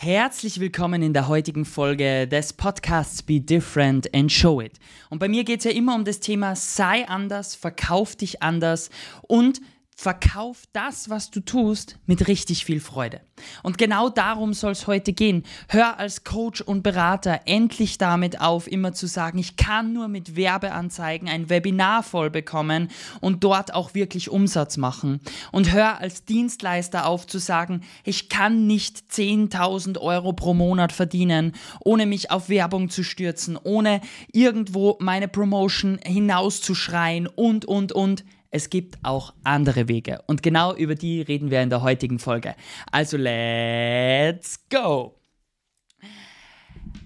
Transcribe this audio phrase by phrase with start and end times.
[0.00, 4.78] Herzlich willkommen in der heutigen Folge des Podcasts Be Different and Show It.
[5.10, 8.90] Und bei mir geht es ja immer um das Thema sei anders, verkauf dich anders
[9.22, 9.60] und
[10.00, 13.20] Verkauf das, was du tust, mit richtig viel Freude.
[13.64, 15.42] Und genau darum soll es heute gehen.
[15.68, 20.36] Hör als Coach und Berater endlich damit auf, immer zu sagen, ich kann nur mit
[20.36, 25.18] Werbeanzeigen ein Webinar voll bekommen und dort auch wirklich Umsatz machen.
[25.50, 31.54] Und hör als Dienstleister auf zu sagen, ich kann nicht 10.000 Euro pro Monat verdienen,
[31.80, 34.00] ohne mich auf Werbung zu stürzen, ohne
[34.32, 40.94] irgendwo meine Promotion hinauszuschreien und, und, und es gibt auch andere Wege und genau über
[40.94, 42.54] die reden wir in der heutigen Folge.
[42.90, 45.14] Also let's go!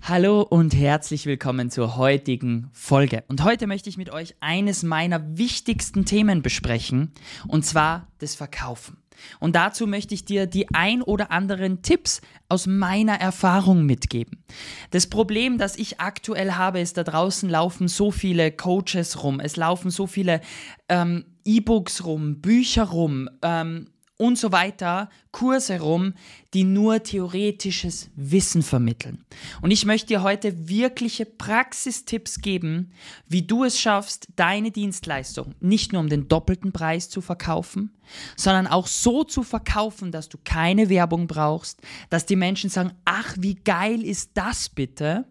[0.03, 3.25] Hallo und herzlich willkommen zur heutigen Folge.
[3.29, 7.13] Und heute möchte ich mit euch eines meiner wichtigsten Themen besprechen,
[7.47, 9.03] und zwar das Verkaufen.
[9.39, 14.45] Und dazu möchte ich dir die ein oder anderen Tipps aus meiner Erfahrung mitgeben.
[14.91, 19.57] Das Problem, das ich aktuell habe, ist, da draußen laufen so viele Coaches rum, es
[19.57, 20.41] laufen so viele
[20.89, 23.87] ähm, E-Books rum, Bücher rum, ähm,
[24.23, 26.15] und so weiter, Kurse rum,
[26.55, 29.25] die nur theoretisches Wissen vermitteln.
[29.63, 32.93] Und ich möchte dir heute wirkliche Praxistipps geben,
[33.27, 37.91] wie du es schaffst, deine Dienstleistung nicht nur um den doppelten Preis zu verkaufen,
[38.37, 43.35] sondern auch so zu verkaufen, dass du keine Werbung brauchst, dass die Menschen sagen, ach,
[43.41, 45.27] wie geil ist das bitte?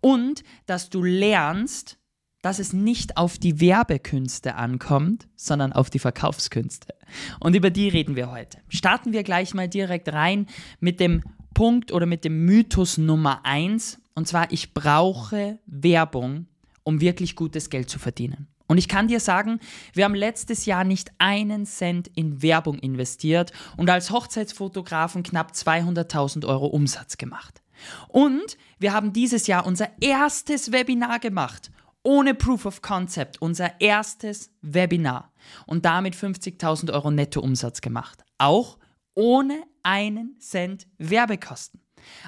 [0.00, 1.98] Und dass du lernst,
[2.42, 6.94] dass es nicht auf die Werbekünste ankommt, sondern auf die Verkaufskünste.
[7.38, 8.58] Und über die reden wir heute.
[8.68, 10.46] Starten wir gleich mal direkt rein
[10.80, 11.22] mit dem
[11.54, 14.00] Punkt oder mit dem Mythos Nummer eins.
[14.14, 16.46] Und zwar, ich brauche Werbung,
[16.82, 18.46] um wirklich gutes Geld zu verdienen.
[18.66, 19.58] Und ich kann dir sagen,
[19.94, 26.46] wir haben letztes Jahr nicht einen Cent in Werbung investiert und als Hochzeitsfotografen knapp 200.000
[26.46, 27.62] Euro Umsatz gemacht.
[28.06, 34.50] Und wir haben dieses Jahr unser erstes Webinar gemacht ohne Proof of Concept unser erstes
[34.62, 35.32] Webinar
[35.66, 38.24] und damit 50.000 Euro Nettoumsatz gemacht.
[38.38, 38.78] Auch
[39.14, 41.80] ohne einen Cent Werbekosten.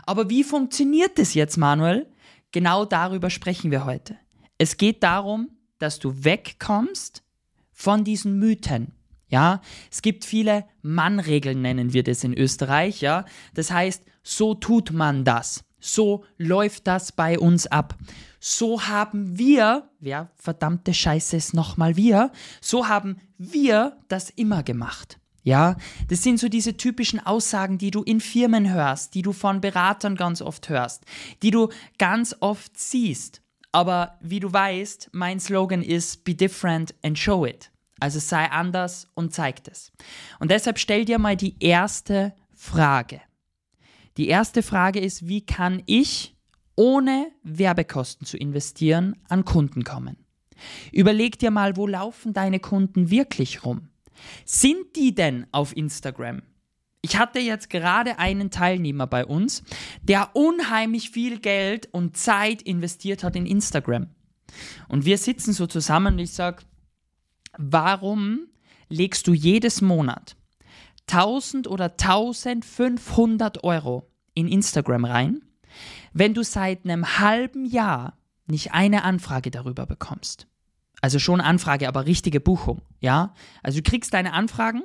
[0.05, 2.11] Aber wie funktioniert das jetzt, Manuel?
[2.51, 4.19] Genau darüber sprechen wir heute.
[4.59, 7.23] Es geht darum, dass du wegkommst
[7.73, 8.93] von diesen Mythen.
[9.29, 13.01] Ja, es gibt viele Mannregeln, nennen wir das in Österreich.
[13.01, 13.25] Ja,
[13.55, 15.65] das heißt, so tut man das.
[15.83, 17.99] So läuft das bei uns ab.
[18.39, 25.19] So haben wir, wer verdammte Scheiße ist nochmal wir, so haben wir das immer gemacht.
[25.45, 25.77] Ja,
[26.09, 30.15] das sind so diese typischen Aussagen, die du in Firmen hörst, die du von Beratern
[30.15, 31.05] ganz oft hörst,
[31.43, 31.69] die du
[31.99, 33.43] ganz oft siehst.
[33.73, 37.73] Aber wie du weißt, mein Slogan ist Be different and show it.
[37.99, 39.91] Also sei anders und zeig es.
[40.39, 43.21] Und deshalb stell dir mal die erste Frage.
[44.17, 46.37] Die erste Frage ist, wie kann ich,
[46.77, 50.17] ohne Werbekosten zu investieren, an Kunden kommen?
[50.93, 53.89] Überleg dir mal, wo laufen deine Kunden wirklich rum?
[54.45, 56.43] Sind die denn auf Instagram?
[57.01, 59.65] Ich hatte jetzt gerade einen Teilnehmer bei uns,
[60.03, 64.07] der unheimlich viel Geld und Zeit investiert hat in Instagram.
[64.89, 66.63] Und wir sitzen so zusammen und ich sage,
[67.59, 68.47] warum
[68.89, 70.37] legst du jedes Monat
[71.11, 75.43] 1000 oder 1500 Euro in Instagram rein,
[76.13, 80.47] wenn du seit einem halben Jahr nicht eine Anfrage darüber bekommst.
[81.01, 83.35] Also schon Anfrage, aber richtige Buchung, ja?
[83.63, 84.83] Also du kriegst deine Anfragen,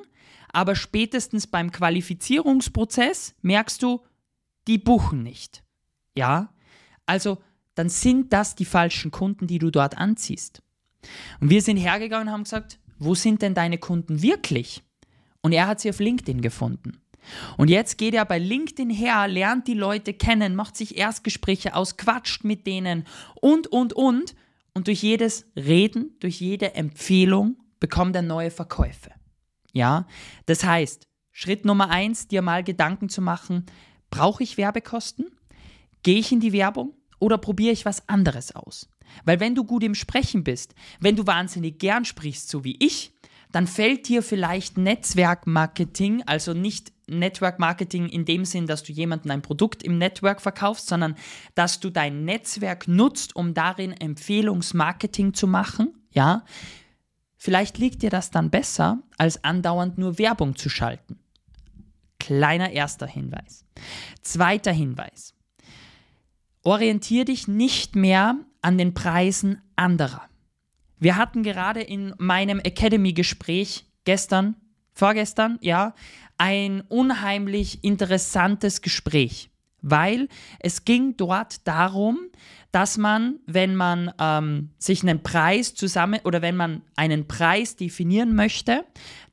[0.52, 4.02] aber spätestens beim Qualifizierungsprozess merkst du,
[4.68, 5.64] die buchen nicht.
[6.16, 6.54] Ja?
[7.06, 7.38] Also
[7.76, 10.62] dann sind das die falschen Kunden, die du dort anziehst.
[11.40, 14.84] Und wir sind hergegangen und haben gesagt, wo sind denn deine Kunden wirklich?
[15.48, 16.98] Und er hat sie auf LinkedIn gefunden.
[17.56, 21.96] Und jetzt geht er bei LinkedIn her, lernt die Leute kennen, macht sich Erstgespräche aus,
[21.96, 24.36] quatscht mit denen und, und, und.
[24.74, 29.12] Und durch jedes Reden, durch jede Empfehlung bekommt er neue Verkäufe.
[29.72, 30.06] Ja,
[30.48, 33.68] das heißt, Schritt Nummer eins, dir mal Gedanken zu machen,
[34.10, 35.28] brauche ich Werbekosten?
[36.04, 38.90] Gehe ich in die Werbung oder probiere ich was anderes aus?
[39.24, 43.14] Weil wenn du gut im Sprechen bist, wenn du wahnsinnig gern sprichst, so wie ich,
[43.58, 49.32] dann fällt dir vielleicht Netzwerkmarketing, also nicht Network Marketing in dem Sinn, dass du jemandem
[49.32, 51.16] ein Produkt im Network verkaufst, sondern
[51.56, 56.46] dass du dein Netzwerk nutzt, um darin Empfehlungsmarketing zu machen, ja?
[57.36, 61.18] Vielleicht liegt dir das dann besser, als andauernd nur Werbung zu schalten.
[62.20, 63.66] Kleiner erster Hinweis.
[64.22, 65.34] Zweiter Hinweis.
[66.62, 70.30] Orientier dich nicht mehr an den Preisen anderer.
[71.00, 74.56] Wir hatten gerade in meinem Academy-Gespräch gestern,
[74.94, 75.94] vorgestern, ja,
[76.38, 79.50] ein unheimlich interessantes Gespräch.
[79.82, 80.28] weil
[80.60, 82.18] es ging dort darum,
[82.72, 88.36] dass man, wenn man ähm, sich einen Preis zusammen oder wenn man einen Preis definieren
[88.36, 88.84] möchte,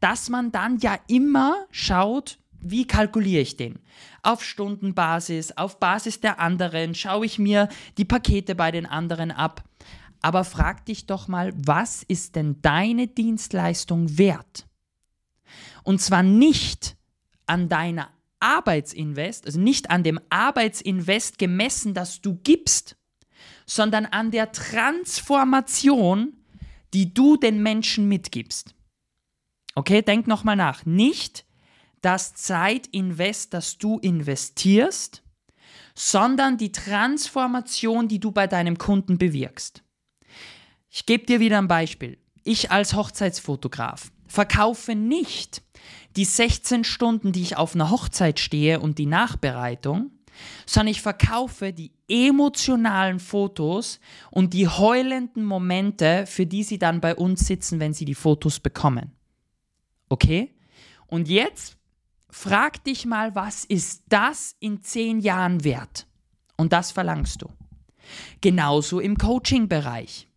[0.00, 3.78] dass man dann ja immer schaut, wie kalkuliere ich den?
[4.22, 7.68] Auf Stundenbasis, auf Basis der anderen, schaue ich mir
[7.98, 9.64] die Pakete bei den anderen ab.
[10.24, 14.66] Aber frag dich doch mal, was ist denn deine Dienstleistung wert?
[15.82, 16.96] Und zwar nicht
[17.44, 18.08] an deiner
[18.40, 22.96] Arbeitsinvest, also nicht an dem Arbeitsinvest gemessen, das du gibst,
[23.66, 26.38] sondern an der Transformation,
[26.94, 28.74] die du den Menschen mitgibst.
[29.74, 30.86] Okay, denk nochmal nach.
[30.86, 31.44] Nicht
[32.00, 35.22] das Zeitinvest, das du investierst,
[35.94, 39.83] sondern die Transformation, die du bei deinem Kunden bewirkst.
[40.96, 42.18] Ich gebe dir wieder ein Beispiel.
[42.44, 45.60] Ich als Hochzeitsfotograf verkaufe nicht
[46.14, 50.12] die 16 Stunden, die ich auf einer Hochzeit stehe und die Nachbereitung,
[50.66, 53.98] sondern ich verkaufe die emotionalen Fotos
[54.30, 58.60] und die heulenden Momente, für die sie dann bei uns sitzen, wenn sie die Fotos
[58.60, 59.10] bekommen.
[60.08, 60.54] Okay?
[61.08, 61.76] Und jetzt
[62.30, 66.06] frag dich mal, was ist das in zehn Jahren wert?
[66.56, 67.48] Und das verlangst du.
[68.40, 70.28] Genauso im Coaching-Bereich.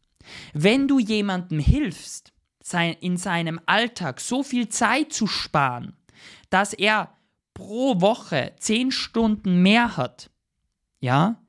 [0.54, 2.34] Wenn du jemandem hilfst,
[3.00, 5.96] in seinem Alltag so viel Zeit zu sparen,
[6.50, 7.14] dass er
[7.54, 10.30] pro Woche zehn Stunden mehr hat,
[11.00, 11.42] ja,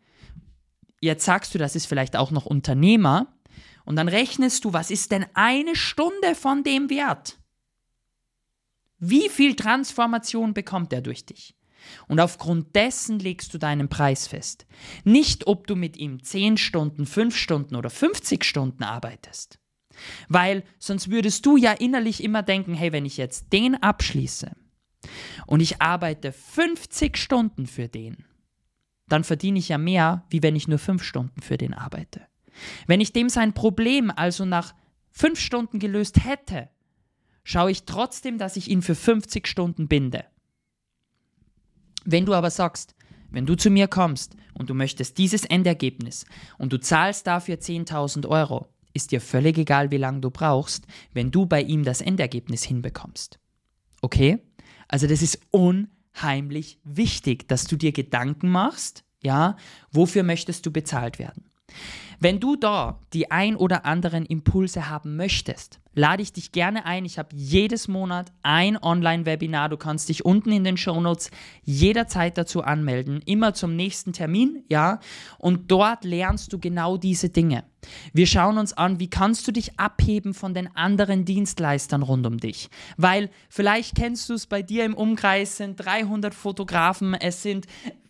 [1.00, 3.26] jetzt sagst du, das ist vielleicht auch noch Unternehmer,
[3.84, 7.38] und dann rechnest du, was ist denn eine Stunde von dem wert?
[8.98, 11.56] Wie viel Transformation bekommt er durch dich?
[12.06, 14.66] Und aufgrund dessen legst du deinen Preis fest.
[15.04, 19.58] Nicht, ob du mit ihm 10 Stunden, 5 Stunden oder 50 Stunden arbeitest.
[20.28, 24.52] Weil sonst würdest du ja innerlich immer denken, hey, wenn ich jetzt den abschließe
[25.46, 28.24] und ich arbeite 50 Stunden für den,
[29.08, 32.26] dann verdiene ich ja mehr, wie wenn ich nur 5 Stunden für den arbeite.
[32.86, 34.74] Wenn ich dem sein Problem also nach
[35.12, 36.68] 5 Stunden gelöst hätte,
[37.42, 40.24] schaue ich trotzdem, dass ich ihn für 50 Stunden binde.
[42.10, 42.94] Wenn du aber sagst,
[43.30, 46.24] wenn du zu mir kommst und du möchtest dieses Endergebnis
[46.56, 51.30] und du zahlst dafür 10.000 Euro, ist dir völlig egal, wie lange du brauchst, wenn
[51.30, 53.38] du bei ihm das Endergebnis hinbekommst.
[54.00, 54.38] Okay?
[54.88, 59.56] Also das ist unheimlich wichtig, dass du dir Gedanken machst, ja,
[59.92, 61.47] wofür möchtest du bezahlt werden.
[62.20, 67.04] Wenn du da die ein oder anderen Impulse haben möchtest, lade ich dich gerne ein.
[67.04, 69.68] Ich habe jedes Monat ein Online-Webinar.
[69.68, 71.30] Du kannst dich unten in den Shownotes
[71.62, 74.98] jederzeit dazu anmelden, immer zum nächsten Termin, ja.
[75.38, 77.64] Und dort lernst du genau diese Dinge.
[78.12, 82.38] Wir schauen uns an, wie kannst du dich abheben von den anderen Dienstleistern rund um
[82.38, 82.68] dich.
[82.96, 87.66] Weil vielleicht kennst du es bei dir im Umkreis sind 300 Fotografen, es sind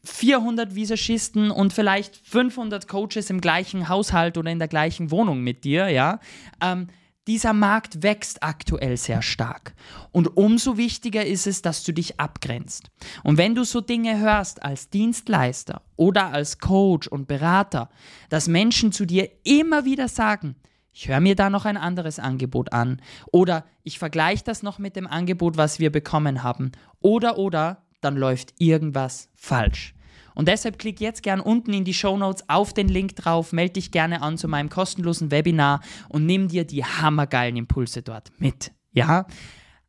[0.09, 5.65] 400 Visagisten und vielleicht 500 Coaches im gleichen Haushalt oder in der gleichen Wohnung mit
[5.65, 6.21] dir, ja.
[6.61, 6.89] Ähm,
[7.29, 9.75] dieser Markt wächst aktuell sehr stark.
[10.13, 12.91] Und umso wichtiger ist es, dass du dich abgrenzt.
[13.23, 17.91] Und wenn du so Dinge hörst als Dienstleister oder als Coach und Berater,
[18.31, 20.57] dass Menschen zu dir immer wieder sagen,
[20.91, 24.97] ich höre mir da noch ein anderes Angebot an oder ich vergleiche das noch mit
[24.97, 29.95] dem Angebot, was wir bekommen haben oder oder, dann läuft irgendwas falsch.
[30.38, 33.73] Und deshalb klick jetzt gern unten in die Show Notes auf den Link drauf, melde
[33.73, 38.71] dich gerne an zu meinem kostenlosen Webinar und nimm dir die hammergeilen Impulse dort mit.
[38.92, 39.26] Ja?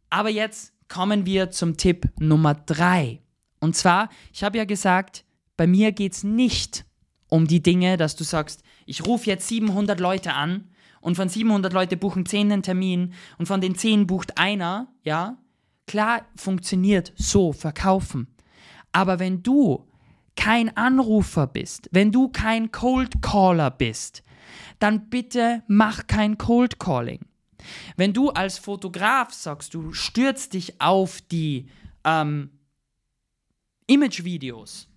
[0.10, 3.22] Aber jetzt kommen wir zum Tipp Nummer drei.
[3.60, 5.24] Und zwar, ich habe ja gesagt,
[5.56, 6.84] bei mir geht es nicht
[7.28, 11.72] um die Dinge, dass du sagst, ich rufe jetzt 700 Leute an und von 700
[11.74, 15.38] Leute buchen 10 einen Termin und von den 10 bucht einer, ja,
[15.86, 18.26] klar funktioniert so verkaufen.
[18.92, 19.86] Aber wenn du
[20.40, 24.24] kein Anrufer bist, wenn du kein Cold Caller bist,
[24.80, 27.20] dann bitte mach kein Cold Calling.
[27.98, 31.68] Wenn du als Fotograf sagst, du stürzt dich auf die
[32.06, 32.52] ähm,
[33.88, 34.88] Imagevideos,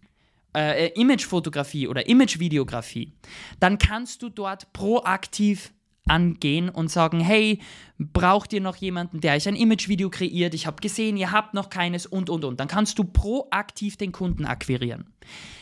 [0.57, 3.13] äh, äh Imagefotografie oder Imagevideografie,
[3.59, 5.75] dann kannst du dort proaktiv
[6.07, 7.61] angehen und sagen, hey,
[7.99, 10.55] braucht ihr noch jemanden, der euch ein Imagevideo kreiert?
[10.55, 12.61] Ich habe gesehen, ihr habt noch keines und, und, und.
[12.61, 15.13] Dann kannst du proaktiv den Kunden akquirieren.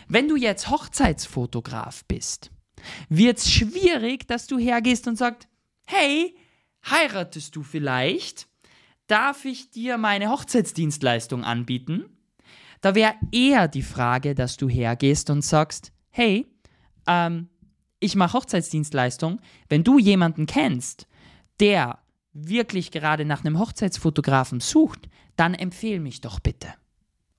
[0.08, 2.50] Wenn du jetzt Hochzeitsfotograf bist,
[3.08, 5.48] wird es schwierig, dass du hergehst und sagst,
[5.86, 6.34] hey,
[6.88, 8.48] heiratest du vielleicht?
[9.06, 12.04] Darf ich dir meine Hochzeitsdienstleistung anbieten?
[12.80, 16.46] Da wäre eher die Frage, dass du hergehst und sagst, hey,
[17.06, 17.48] ähm,
[18.00, 21.06] ich mache Hochzeitsdienstleistung, wenn du jemanden kennst,
[21.60, 21.98] der
[22.32, 26.68] wirklich gerade nach einem Hochzeitsfotografen sucht, dann empfehle mich doch bitte.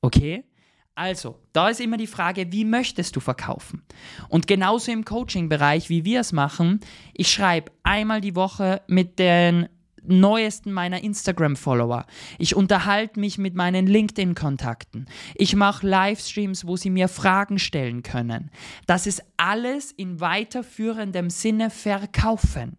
[0.01, 0.46] Okay?
[0.94, 3.84] Also, da ist immer die Frage, wie möchtest du verkaufen?
[4.30, 6.82] Und genauso im Coaching-Bereich, wie wir es machen,
[7.13, 9.70] ich schreibe einmal die Woche mit den
[10.03, 12.05] neuesten meiner Instagram-Follower.
[12.38, 15.05] Ich unterhalte mich mit meinen LinkedIn-Kontakten.
[15.36, 18.51] Ich mache Livestreams, wo sie mir Fragen stellen können.
[18.88, 22.77] Das ist alles in weiterführendem Sinne verkaufen,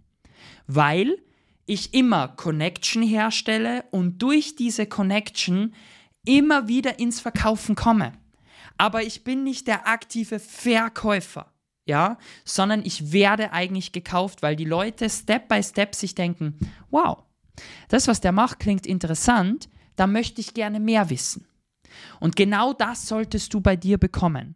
[0.67, 1.17] weil
[1.67, 5.75] ich immer Connection herstelle und durch diese Connection
[6.25, 8.12] immer wieder ins Verkaufen komme.
[8.79, 11.52] Aber ich bin nicht der aktive Verkäufer,
[11.85, 16.59] ja, sondern ich werde eigentlich gekauft, weil die Leute Step by Step sich denken,
[16.91, 17.25] wow,
[17.89, 21.47] das, was der macht, klingt interessant, da möchte ich gerne mehr wissen.
[22.21, 24.55] Und genau das solltest du bei dir bekommen.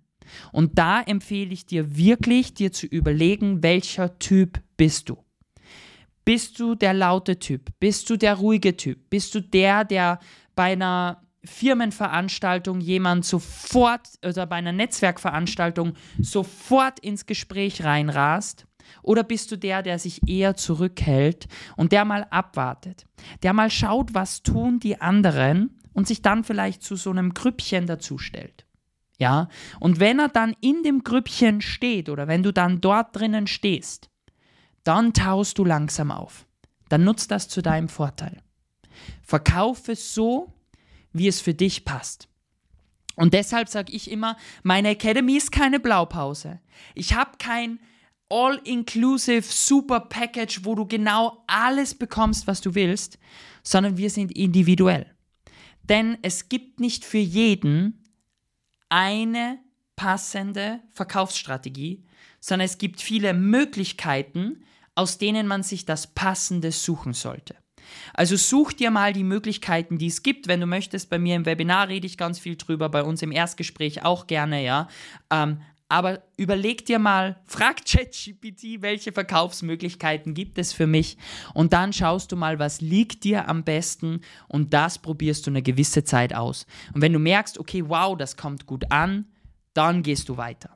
[0.53, 5.19] Und da empfehle ich dir wirklich, dir zu überlegen, welcher Typ bist du.
[6.25, 7.71] Bist du der laute Typ?
[7.79, 9.09] Bist du der ruhige Typ?
[9.11, 10.19] Bist du der, der
[10.57, 18.67] bei einer Firmenveranstaltung jemand sofort oder bei einer Netzwerkveranstaltung sofort ins Gespräch reinrast?
[19.03, 23.07] Oder bist du der, der sich eher zurückhält und der mal abwartet,
[23.43, 27.87] der mal schaut, was tun die anderen und sich dann vielleicht zu so einem Grüppchen
[27.87, 28.67] dazustellt?
[29.19, 29.49] Ja,
[29.81, 34.11] und wenn er dann in dem Grüppchen steht oder wenn du dann dort drinnen stehst,
[34.85, 36.47] dann taust du langsam auf.
[36.89, 38.43] Dann nutzt das zu deinem Vorteil.
[39.23, 40.53] Verkaufe so,
[41.19, 42.29] wie es für dich passt.
[43.17, 46.61] Und deshalb sage ich immer, meine Academy ist keine Blaupause.
[46.95, 47.81] Ich habe kein
[48.29, 53.19] all-inclusive super Package, wo du genau alles bekommst, was du willst,
[53.63, 55.07] sondern wir sind individuell.
[55.83, 58.05] Denn es gibt nicht für jeden
[58.89, 59.59] eine
[59.95, 62.05] passende Verkaufsstrategie,
[62.41, 67.57] sondern es gibt viele Möglichkeiten, aus denen man sich das Passende suchen sollte.
[68.15, 70.49] Also such dir mal die Möglichkeiten, die es gibt.
[70.49, 73.33] Wenn du möchtest, bei mir im Webinar rede ich ganz viel drüber, bei uns im
[73.33, 74.89] Erstgespräch auch gerne, ja.
[75.31, 81.17] Ähm, aber überleg dir mal, frag ChatGPT, welche Verkaufsmöglichkeiten gibt es für mich
[81.55, 85.63] und dann schaust du mal, was liegt dir am besten und das probierst du eine
[85.63, 86.67] gewisse Zeit aus.
[86.93, 89.27] Und wenn du merkst, okay, wow, das kommt gut an,
[89.75, 90.76] dann gehst du weiter.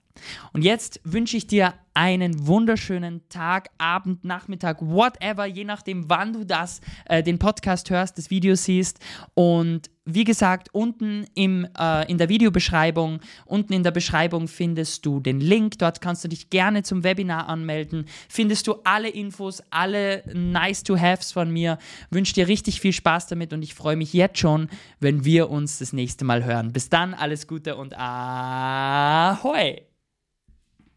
[0.53, 6.45] Und jetzt wünsche ich dir einen wunderschönen Tag, Abend, Nachmittag, whatever, je nachdem, wann du
[6.45, 9.00] das, äh, den Podcast hörst, das Video siehst.
[9.35, 15.21] Und wie gesagt, unten im, äh, in der Videobeschreibung, unten in der Beschreibung findest du
[15.21, 15.79] den Link.
[15.79, 18.07] Dort kannst du dich gerne zum Webinar anmelden.
[18.29, 21.79] Findest du alle Infos, alle Nice-to-Haves von mir.
[22.11, 24.69] Wünsche dir richtig viel Spaß damit und ich freue mich jetzt schon,
[25.00, 26.73] wenn wir uns das nächste Mal hören.
[26.73, 29.89] Bis dann, alles Gute und ahoi!